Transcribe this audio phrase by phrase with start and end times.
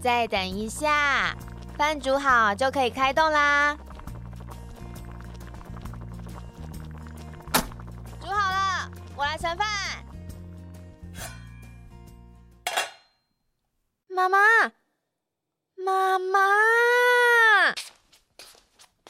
[0.00, 1.36] 再等一下，
[1.76, 3.76] 饭煮好就可以开动啦。
[8.18, 9.66] 煮好了，我来盛饭。
[14.08, 14.38] 妈妈，
[15.76, 16.40] 妈妈，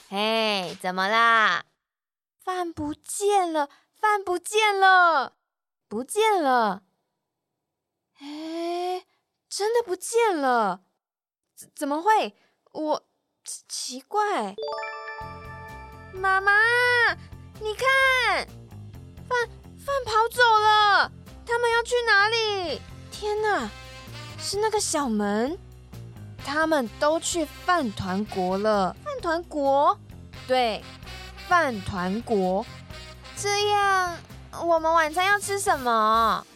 [0.08, 1.64] 嘿，怎么啦？
[2.44, 5.34] 饭不见了，饭不见了，
[5.88, 6.82] 不见了。
[8.18, 9.04] 哎。
[9.50, 10.82] 真的不见了？
[11.56, 12.36] 怎怎么会？
[12.70, 13.02] 我
[13.44, 14.54] 奇奇怪。
[16.12, 16.52] 妈妈，
[17.58, 18.46] 你看，
[19.28, 21.10] 饭饭跑走了，
[21.44, 22.80] 他们要去哪里？
[23.10, 23.68] 天哪，
[24.38, 25.58] 是那个小门，
[26.46, 28.94] 他们都去饭团国了。
[29.04, 29.98] 饭团国？
[30.46, 30.80] 对，
[31.48, 32.64] 饭团国。
[33.36, 34.16] 这样，
[34.62, 36.46] 我们晚餐要吃什么？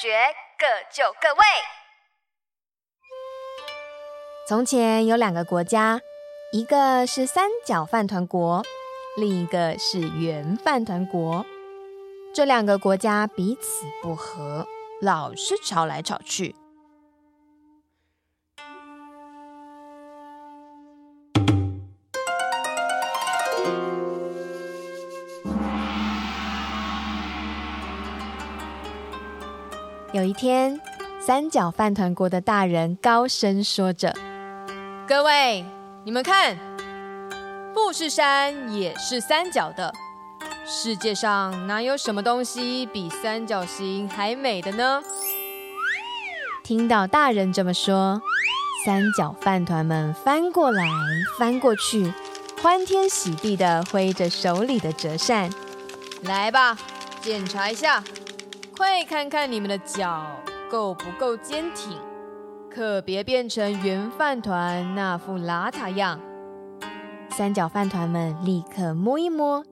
[0.00, 0.08] 绝，
[0.58, 1.44] 各就各位。
[4.48, 6.00] 从前有两个国家，
[6.52, 8.64] 一个是三角饭团国，
[9.18, 11.44] 另一个是圆饭团国。
[12.34, 14.66] 这两个国家彼此不和，
[15.02, 16.56] 老是吵来吵去。
[30.20, 30.78] 有一天，
[31.18, 34.14] 三角饭团国的大人高声说着
[35.08, 35.64] ：“各位，
[36.04, 36.58] 你们看，
[37.72, 39.90] 富士山也是三角的。
[40.66, 45.00] 世界上哪有什么东西比三角形还美的呢？”
[46.62, 48.20] 听到大人这么说，
[48.84, 50.84] 三角饭团们翻过来
[51.38, 52.12] 翻过去，
[52.60, 55.48] 欢天喜地的挥着手里的折扇
[56.24, 56.76] ：“来吧，
[57.22, 58.04] 检查一下。”
[58.80, 60.24] 快看看你们的脚
[60.70, 61.98] 够不够坚挺，
[62.74, 66.18] 可别变成圆饭团那副邋遢样。
[67.28, 69.62] 三角饭团们立刻摸一摸，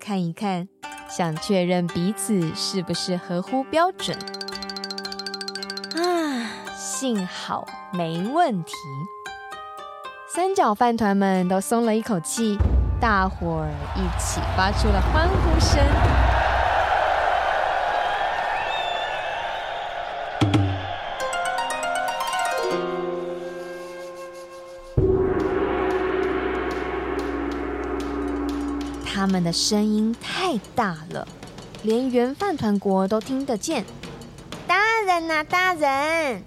[0.00, 0.66] 看一看，
[1.10, 4.16] 想确认彼此是不是合乎标准。
[5.96, 8.72] 啊，幸好没问题。
[10.34, 12.56] 三角饭团们都松了一口气，
[12.98, 16.23] 大伙儿一起发出了欢呼声。
[29.34, 31.26] 们的声音太大了，
[31.82, 33.84] 连圆饭团国都听得见。
[34.64, 36.44] 大人呐，大人，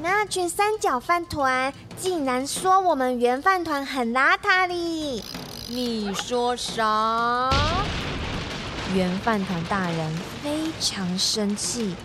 [0.00, 5.24] 那群三角饭团竟然说我们圆饭团很邋遢哩！
[5.66, 7.50] 你说啥？
[8.94, 11.96] 圆饭团大人非常生气，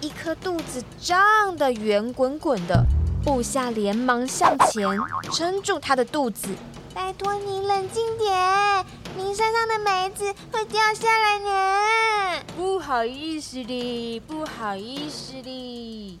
[0.00, 2.82] 一颗肚子胀得圆滚滚的，
[3.22, 4.88] 部下连忙向前
[5.30, 6.48] 撑住他的肚子。
[6.94, 8.84] 拜托你冷静点，
[9.16, 12.42] 你身上的梅子会掉下来呢。
[12.56, 16.20] 不好意思的，不好意思的。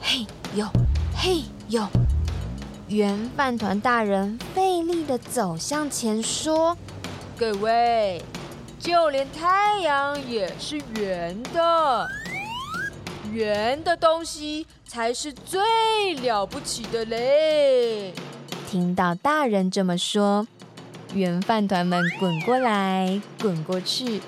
[0.00, 0.66] 嘿呦，
[1.16, 1.86] 嘿呦！
[2.88, 6.76] 圆饭团大人费力的走向前说
[7.38, 8.20] ：“各位，
[8.78, 12.08] 就连太阳也是圆的，
[13.30, 18.12] 圆的东西才是最了不起的嘞。”
[18.68, 20.46] 听到大人这么说，
[21.14, 24.22] 圆饭团们滚过来滚过去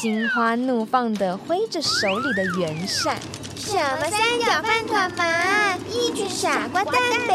[0.00, 3.16] 心花怒放的挥着手里的圆扇
[3.56, 6.94] 什么三角饭团嘛一群傻瓜蛋
[7.26, 7.28] 蛋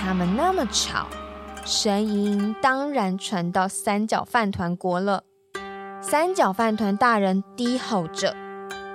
[0.00, 1.06] 他们那么吵
[1.64, 5.22] 声音当然传到三角饭团国了。
[6.02, 8.36] 三角饭团大人低吼着：“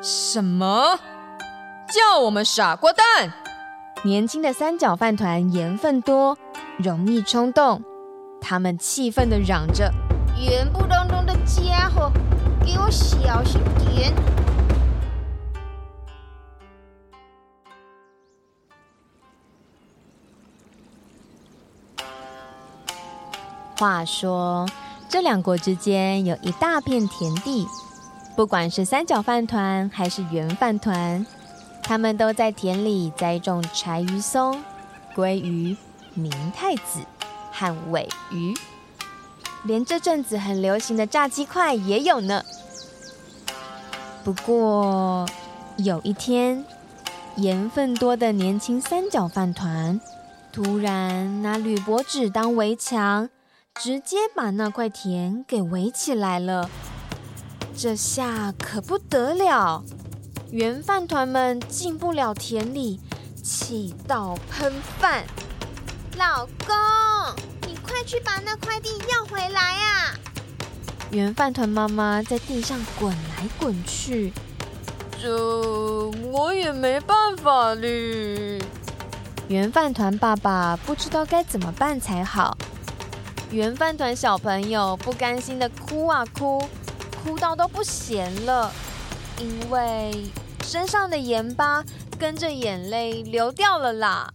[0.04, 1.00] 什么？
[1.88, 3.34] 叫我们傻瓜蛋？”
[4.06, 6.38] 年轻的三角饭团盐分多，
[6.78, 7.82] 容易冲动，
[8.40, 9.92] 他们气愤地嚷着
[10.40, 12.12] ：“圆不隆咚的家伙，
[12.64, 14.14] 给我小心点！”
[23.80, 24.68] 话说，
[25.08, 27.66] 这两国之间有一大片田地，
[28.36, 31.26] 不管是三角饭团还是圆饭团，
[31.82, 34.62] 他们都在田里栽种柴鱼松、
[35.16, 35.78] 鲑鱼、
[36.14, 37.00] 明太子
[37.54, 38.54] 和尾鱼，
[39.64, 42.44] 连这阵子很流行的炸鸡块也有呢。
[44.26, 45.26] 不过
[45.78, 46.66] 有一天，
[47.38, 50.02] 盐分多的年轻三角饭团
[50.52, 53.30] 突然拿铝箔纸当围墙。
[53.82, 56.70] 直接把那块田给围起来了，
[57.78, 59.82] 这下可不得了！
[60.52, 63.00] 圆饭团们进不了田里，
[63.42, 65.24] 气到喷饭。
[66.18, 66.76] 老公，
[67.70, 70.14] 你快去把那块地要回来啊！
[71.12, 74.34] 圆饭团妈妈在地上滚来滚去，
[75.18, 78.62] 这我也没办法哩。
[79.48, 82.58] 圆饭团爸爸不知道该怎么办才好。
[83.52, 86.62] 圆饭团小朋友不甘心的哭啊哭，
[87.24, 88.72] 哭到都不咸了，
[89.40, 90.12] 因为
[90.64, 91.84] 身上的盐巴
[92.20, 94.32] 跟着眼泪流掉了啦。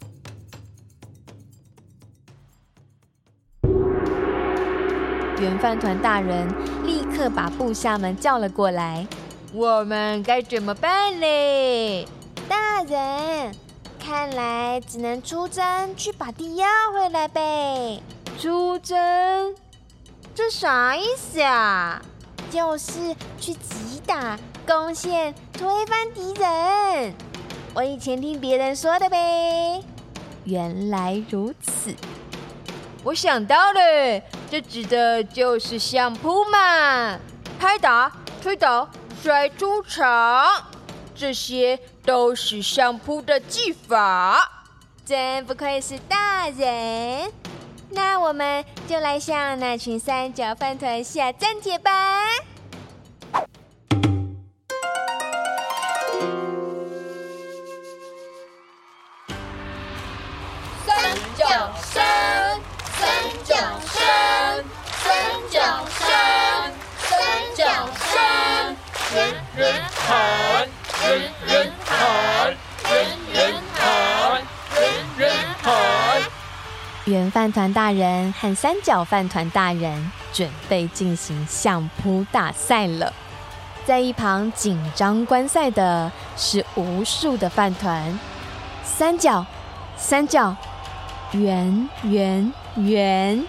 [5.39, 6.49] 圆饭团大人
[6.85, 9.07] 立刻把部下们叫了过来，
[9.53, 12.07] 我们该怎么办呢？
[12.49, 13.55] 大人，
[14.01, 18.03] 看来只能出征去把地要回来呗。
[18.39, 19.55] 出征？
[20.35, 22.03] 这啥意思啊？
[22.51, 27.15] 就是去击打、攻陷、推翻敌人。
[27.75, 29.83] 我以前听别人说的呗。
[30.45, 31.95] 原来如此，
[33.03, 34.21] 我想到了，
[34.51, 37.19] 这指的就是相扑嘛，
[37.59, 38.89] 拍打、推倒、
[39.23, 40.47] 摔出场，
[41.15, 44.51] 这些都是相扑的技法。
[45.05, 47.33] 真不愧是大人。
[47.95, 51.91] 那我们就来向那群三角饭团下战帖吧！
[60.85, 62.61] 三角山，
[62.99, 63.07] 三
[63.45, 63.55] 角
[63.87, 64.65] 山，
[65.03, 65.15] 三
[65.49, 67.11] 角山，三
[67.55, 67.65] 角
[67.95, 68.77] 山，
[69.15, 70.69] 人人喊，
[71.03, 71.73] 人人
[77.07, 83.13] 圆饭团大人和三角饭团大人准备进行相扑大赛了，
[83.85, 88.19] 在一旁紧张观赛的是无数的饭团，
[88.83, 89.45] 三角，
[89.99, 90.57] 三角，
[91.33, 93.45] 圆圆圆。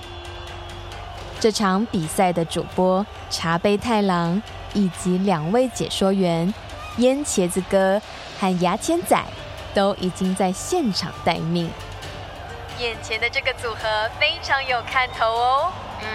[1.40, 4.42] 这场比赛的主播茶杯太郎
[4.74, 6.54] 以及两位解说员
[6.98, 8.02] 烟茄子哥
[8.38, 9.18] 和牙签仔
[9.74, 11.70] 都已经在现场待命。
[12.80, 15.72] 眼前的这个组合非常有看头哦。
[16.02, 16.08] 嗯，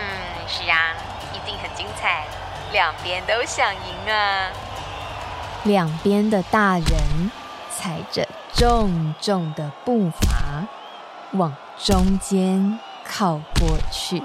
[0.47, 0.95] 是啊，
[1.33, 2.25] 一定很精彩，
[2.73, 4.49] 两边都想赢啊。
[5.65, 7.31] 两边的大人
[7.71, 10.65] 踩着重重的步伐
[11.33, 14.23] 往中间靠过去。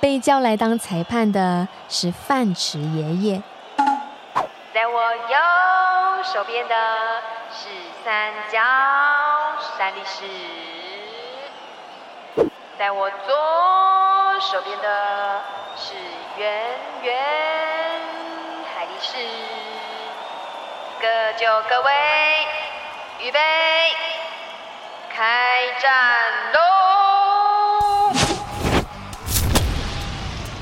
[0.00, 3.42] 被叫来当裁判的是饭池爷爷。
[4.72, 6.74] 在我右手边的
[7.52, 7.68] 是
[8.04, 8.58] 三角。
[9.60, 10.24] 山力士，
[12.78, 15.42] 在我左手边的
[15.76, 15.94] 是
[16.36, 17.16] 圆圆
[18.74, 19.16] 海力士，
[21.00, 21.92] 各就各位，
[23.20, 23.40] 预备，
[25.14, 25.92] 开战
[26.52, 26.58] 喽！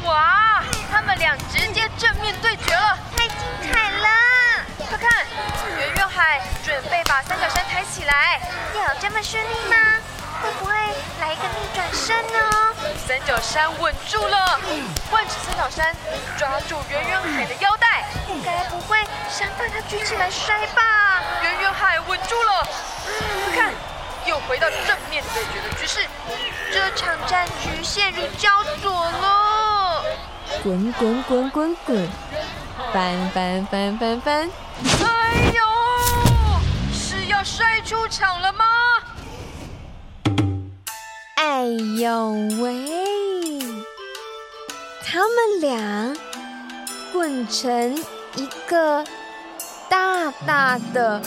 [0.04, 3.38] 哇，他们俩直接正面对决了，太精
[3.70, 4.35] 彩了！
[4.88, 5.26] 快看，
[5.78, 8.40] 圆圆海准备把三角山抬起来。
[8.74, 9.76] 有这么顺利吗？
[10.42, 10.74] 会不会
[11.20, 12.38] 来一个逆转身呢？
[13.06, 14.60] 三角山稳住了，
[15.10, 15.96] 万尺三角山
[16.38, 18.04] 抓住圆圆海的腰带，
[18.44, 18.98] 该不会
[19.30, 21.22] 想把它举起来摔吧？
[21.42, 22.68] 圆圆海稳住了，
[23.46, 23.72] 快看，
[24.26, 26.06] 又回到正面对决的局势，
[26.72, 30.04] 这场战局陷入焦灼了。
[30.62, 32.08] 滚滚滚滚滚，
[32.92, 34.50] 翻翻翻翻翻，
[34.84, 35.60] 哎呦！
[36.92, 38.64] 是要摔出场了吗？
[41.36, 41.64] 哎
[41.98, 43.60] 呦喂！
[45.04, 46.14] 他们俩
[47.12, 47.96] 混成
[48.34, 49.04] 一个
[49.88, 51.22] 大大的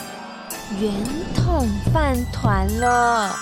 [0.79, 0.93] 圆
[1.33, 3.35] 筒饭团了。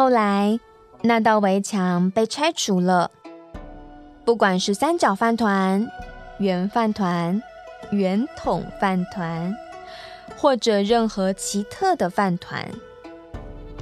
[0.00, 0.58] 后来，
[1.02, 3.10] 那道围墙被拆除了。
[4.24, 5.86] 不管是三角饭团、
[6.38, 7.42] 圆饭团、
[7.90, 9.54] 圆筒饭团，
[10.38, 12.66] 或者任何奇特的饭团，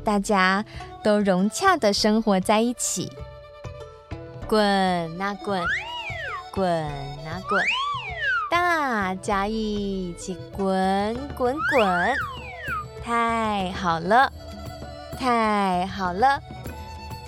[0.02, 0.64] 大家
[1.04, 3.12] 都融洽的生活在一起。
[4.48, 4.58] 滚
[5.22, 5.62] 啊滚，
[6.52, 7.62] 滚啊滚，
[8.50, 12.16] 大家一起滚滚滚，
[13.04, 14.32] 太好了！
[15.18, 16.40] 太好了，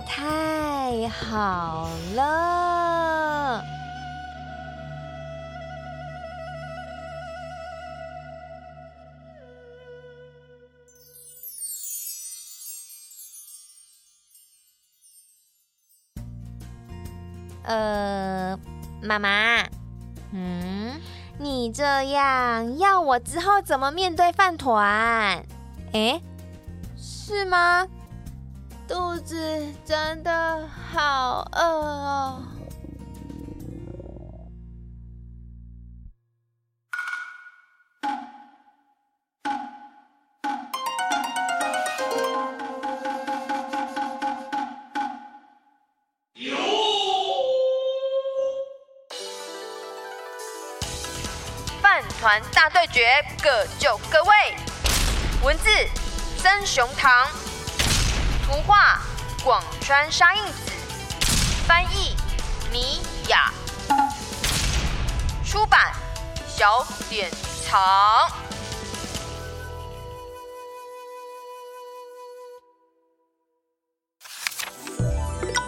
[0.07, 3.65] 太好了！
[17.65, 18.59] 呃，
[19.03, 19.65] 妈妈，
[20.33, 21.01] 嗯，
[21.39, 25.45] 你这样要我之后怎么面对饭团？
[25.93, 26.21] 哎。
[27.33, 27.87] 是吗？
[28.89, 32.43] 肚子真的好饿哦。
[51.81, 54.57] 饭团大对决，各就各位。
[55.45, 55.71] 文字。
[56.43, 57.29] 曾雄堂，
[58.47, 58.99] 图画
[59.45, 60.73] 广川沙印子，
[61.67, 62.17] 翻译
[62.73, 63.53] 米雅，
[65.45, 65.93] 出版
[66.49, 67.31] 小典
[67.63, 67.79] 藏。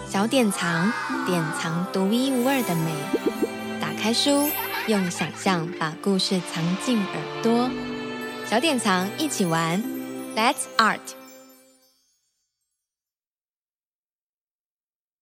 [0.09, 0.91] 小典藏，
[1.27, 2.91] 典藏独一无二的美。
[3.79, 4.49] 打开书，
[4.87, 7.69] 用想象把故事藏进耳朵。
[8.49, 9.92] 小典藏，一起玩。
[10.35, 11.15] That's art.